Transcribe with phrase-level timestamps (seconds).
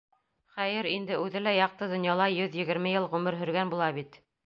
[0.55, 4.23] Хәйер, инде үҙе лә яҡты донъяла йөҙ егерме йыл ғүмер һөргән була бит.